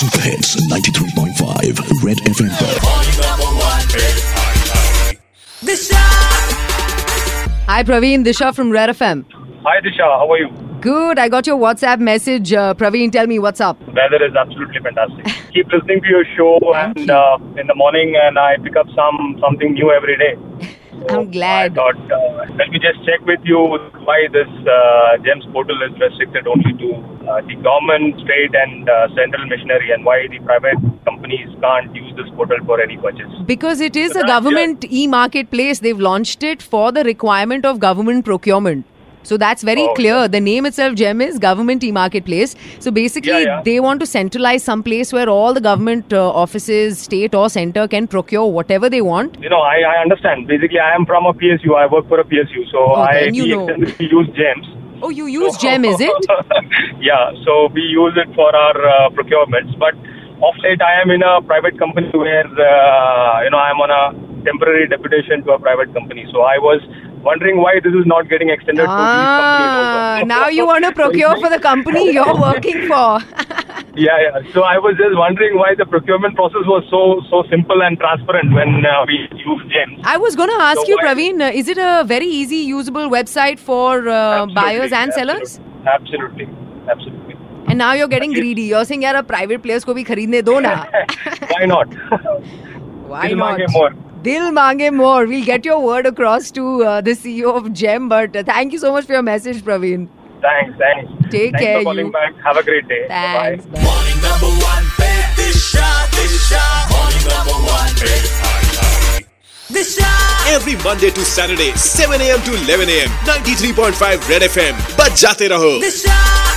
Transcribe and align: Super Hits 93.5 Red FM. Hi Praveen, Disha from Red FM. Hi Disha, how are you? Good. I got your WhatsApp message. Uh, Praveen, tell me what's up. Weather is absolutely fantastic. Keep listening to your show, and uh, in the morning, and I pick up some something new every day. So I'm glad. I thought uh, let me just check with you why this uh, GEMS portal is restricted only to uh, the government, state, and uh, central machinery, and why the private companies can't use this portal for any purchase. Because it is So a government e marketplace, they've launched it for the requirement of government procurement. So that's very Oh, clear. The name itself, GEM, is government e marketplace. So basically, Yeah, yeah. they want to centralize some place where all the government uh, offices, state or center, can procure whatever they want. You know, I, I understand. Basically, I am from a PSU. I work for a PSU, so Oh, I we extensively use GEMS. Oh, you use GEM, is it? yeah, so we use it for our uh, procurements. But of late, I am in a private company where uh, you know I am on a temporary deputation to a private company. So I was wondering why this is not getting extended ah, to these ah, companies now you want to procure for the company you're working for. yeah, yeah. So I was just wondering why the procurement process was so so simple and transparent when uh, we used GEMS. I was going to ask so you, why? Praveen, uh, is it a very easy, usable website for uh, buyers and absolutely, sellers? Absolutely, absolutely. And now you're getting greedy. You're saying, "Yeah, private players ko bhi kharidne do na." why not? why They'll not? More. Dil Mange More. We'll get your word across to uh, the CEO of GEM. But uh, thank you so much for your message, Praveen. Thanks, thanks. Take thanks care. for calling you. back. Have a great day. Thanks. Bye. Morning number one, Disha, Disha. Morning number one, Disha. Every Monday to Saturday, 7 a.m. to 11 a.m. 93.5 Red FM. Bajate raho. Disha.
Super 0.00 0.20
Hits 0.22 0.56
93.5 0.72 2.02
Red 2.02 2.16
FM. 2.24 2.48
Hi 7.68 7.82
Praveen, 7.82 8.24
Disha 8.24 8.54
from 8.54 8.70
Red 8.70 8.88
FM. 8.88 9.26
Hi 9.62 9.80
Disha, 9.82 9.98
how 10.20 10.30
are 10.32 10.38
you? 10.38 10.48
Good. 10.80 11.18
I 11.18 11.28
got 11.28 11.46
your 11.46 11.58
WhatsApp 11.58 12.00
message. 12.00 12.50
Uh, 12.54 12.72
Praveen, 12.72 13.12
tell 13.12 13.26
me 13.26 13.38
what's 13.38 13.60
up. 13.60 13.78
Weather 13.88 14.24
is 14.24 14.34
absolutely 14.34 14.80
fantastic. 14.80 15.26
Keep 15.52 15.66
listening 15.70 16.00
to 16.00 16.08
your 16.08 16.24
show, 16.34 16.58
and 16.74 17.10
uh, 17.10 17.36
in 17.58 17.66
the 17.66 17.74
morning, 17.74 18.16
and 18.16 18.38
I 18.38 18.56
pick 18.56 18.76
up 18.76 18.86
some 18.96 19.36
something 19.38 19.74
new 19.74 19.90
every 19.90 20.16
day. 20.16 20.34
So 21.00 21.20
I'm 21.20 21.30
glad. 21.30 21.72
I 21.72 21.74
thought 21.74 22.12
uh, 22.12 22.29
let 22.56 22.70
me 22.70 22.78
just 22.78 23.04
check 23.04 23.20
with 23.26 23.40
you 23.44 23.58
why 24.04 24.26
this 24.32 24.48
uh, 24.66 25.16
GEMS 25.24 25.46
portal 25.52 25.76
is 25.82 25.92
restricted 26.00 26.46
only 26.46 26.72
to 26.82 26.88
uh, 27.28 27.40
the 27.42 27.56
government, 27.56 28.20
state, 28.20 28.54
and 28.54 28.88
uh, 28.88 29.08
central 29.14 29.46
machinery, 29.46 29.90
and 29.92 30.04
why 30.04 30.26
the 30.28 30.38
private 30.40 30.78
companies 31.04 31.48
can't 31.60 31.94
use 31.94 32.12
this 32.16 32.28
portal 32.36 32.58
for 32.66 32.80
any 32.80 32.96
purchase. 32.96 33.30
Because 33.46 33.80
it 33.80 33.96
is 33.96 34.12
So 34.12 34.20
a 34.20 34.26
government 34.26 34.84
e 34.90 35.06
marketplace, 35.06 35.80
they've 35.80 35.98
launched 35.98 36.42
it 36.42 36.62
for 36.62 36.92
the 36.92 37.04
requirement 37.04 37.64
of 37.64 37.80
government 37.80 38.24
procurement. 38.24 38.86
So 39.22 39.36
that's 39.36 39.62
very 39.62 39.82
Oh, 39.82 39.94
clear. 39.94 40.28
The 40.28 40.40
name 40.40 40.66
itself, 40.66 40.94
GEM, 40.96 41.20
is 41.20 41.38
government 41.38 41.84
e 41.84 41.92
marketplace. 41.92 42.56
So 42.78 42.90
basically, 42.90 43.32
Yeah, 43.32 43.38
yeah. 43.50 43.62
they 43.64 43.78
want 43.80 44.00
to 44.00 44.06
centralize 44.06 44.64
some 44.64 44.82
place 44.82 45.12
where 45.12 45.28
all 45.28 45.52
the 45.54 45.60
government 45.60 46.12
uh, 46.12 46.30
offices, 46.30 46.98
state 46.98 47.34
or 47.34 47.48
center, 47.50 47.86
can 47.86 48.06
procure 48.06 48.46
whatever 48.46 48.88
they 48.88 49.02
want. 49.02 49.38
You 49.40 49.50
know, 49.50 49.60
I, 49.60 49.76
I 49.94 49.96
understand. 50.02 50.46
Basically, 50.48 50.78
I 50.80 50.94
am 50.94 51.04
from 51.06 51.26
a 51.26 51.34
PSU. 51.34 51.74
I 51.76 51.86
work 51.86 52.08
for 52.08 52.20
a 52.20 52.24
PSU, 52.24 52.64
so 52.70 52.78
Oh, 52.78 52.94
I 52.94 53.30
we 53.30 53.52
extensively 53.54 54.08
use 54.10 54.28
GEMS. 54.34 54.66
Oh, 55.02 55.08
you 55.10 55.26
use 55.26 55.56
GEM, 55.58 55.84
is 55.84 56.00
it? 56.00 56.12
yeah, 57.00 57.32
so 57.44 57.68
we 57.72 57.82
use 57.82 58.14
it 58.16 58.34
for 58.34 58.54
our 58.54 58.76
uh, 58.88 59.10
procurements. 59.10 59.78
But 59.78 59.94
of 60.48 60.54
late, 60.64 60.80
I 60.82 61.00
am 61.02 61.10
in 61.10 61.22
a 61.22 61.40
private 61.42 61.78
company 61.78 62.10
where 62.12 62.46
uh, 62.46 63.42
you 63.44 63.50
know 63.50 63.58
I 63.58 63.70
am 63.70 63.80
on 63.84 63.90
a 63.90 64.02
temporary 64.44 64.88
deputation 64.88 65.44
to 65.44 65.52
a 65.52 65.58
private 65.58 65.92
company. 65.94 66.26
So 66.32 66.40
I 66.42 66.56
was 66.58 66.80
wondering 67.22 67.58
why 67.58 67.74
this 67.84 67.92
is 67.92 68.06
not 68.06 68.28
getting 68.28 68.50
extended 68.50 68.86
ah, 68.86 68.96
to 68.96 69.02
these 69.02 69.28
ah, 69.28 70.18
companies 70.20 70.28
now 70.34 70.48
you 70.48 70.66
want 70.66 70.84
to 70.84 70.92
procure 70.92 71.36
for 71.40 71.50
the 71.50 71.58
company 71.58 72.12
you're 72.12 72.36
working 72.48 72.86
for. 72.88 73.20
yeah, 73.94 74.18
yeah. 74.24 74.52
So 74.52 74.62
I 74.62 74.78
was 74.78 74.96
just 74.96 75.16
wondering 75.16 75.56
why 75.56 75.74
the 75.74 75.86
procurement 75.86 76.34
process 76.36 76.64
was 76.66 76.84
so 76.90 77.02
so 77.30 77.42
simple 77.50 77.82
and 77.82 77.98
transparent 77.98 78.52
when 78.52 78.84
uh, 78.86 79.04
we 79.06 79.28
used 79.44 79.70
GEMS. 79.70 80.00
I 80.04 80.16
was 80.16 80.36
going 80.36 80.50
to 80.50 80.60
ask 80.60 80.80
so 80.80 80.88
you, 80.88 80.98
why? 81.00 81.14
Praveen, 81.14 81.40
uh, 81.48 81.52
is 81.62 81.68
it 81.68 81.78
a 81.78 82.04
very 82.04 82.26
easy, 82.26 82.62
usable 82.74 83.08
website 83.08 83.58
for 83.58 84.08
uh, 84.08 84.46
buyers 84.46 84.92
and 84.92 85.10
absolutely, 85.10 85.46
sellers? 85.46 85.60
Absolutely, 85.86 86.48
absolutely. 86.88 87.36
And 87.68 87.78
now 87.78 87.92
you're 87.92 88.08
getting 88.08 88.32
greedy. 88.32 88.62
You're 88.74 88.84
saying, 88.84 89.02
"Yeah, 89.02 89.22
private 89.22 89.62
players 89.62 89.84
ko 89.84 89.94
bhi 89.94 90.06
kharidne 90.12 90.44
do 90.44 90.60
na." 90.60 90.76
why 91.54 91.66
not? 91.66 91.98
why 93.10 93.28
They'll 93.28 93.42
not? 93.42 93.60
More. 93.76 93.90
Dil 94.22 94.52
Mange 94.52 94.90
More. 94.92 95.26
We'll 95.26 95.44
get 95.44 95.64
your 95.64 95.80
word 95.80 96.06
across 96.06 96.50
to 96.52 96.84
uh, 96.84 97.00
the 97.00 97.12
CEO 97.12 97.56
of 97.56 97.72
GEM. 97.72 98.08
But 98.08 98.36
uh, 98.36 98.42
thank 98.44 98.72
you 98.72 98.78
so 98.78 98.92
much 98.92 99.06
for 99.06 99.12
your 99.12 99.22
message, 99.22 99.62
Praveen. 99.62 100.08
Thanks, 100.42 100.78
thanks. 100.78 101.10
Take 101.30 101.52
thanks 101.52 101.64
care. 101.64 101.78
for 101.78 101.84
calling 101.84 102.06
you. 102.06 102.12
back. 102.12 102.34
Have 102.44 102.56
a 102.56 102.62
great 102.62 102.86
day. 102.88 103.06
Thanks. 103.08 103.64
Bye. 103.66 103.82
Morning 103.82 104.20
number 104.22 104.52
one, 104.64 104.84
Disha, 105.36 105.88
Disha. 106.16 106.64
Morning 106.90 107.28
number 107.28 107.58
one, 107.70 107.88
Disha. 109.70 110.08
Every 110.48 110.76
Monday 110.82 111.10
to 111.10 111.24
Saturday, 111.24 111.72
7 111.76 112.20
a.m. 112.20 112.42
to 112.42 112.54
11 112.64 112.88
a.m. 112.88 113.08
93.5 113.24 114.28
Red 114.28 114.42
FM. 114.42 114.72
Bajate 114.96 115.48
raho. 115.48 115.80
Disha. 115.80 116.49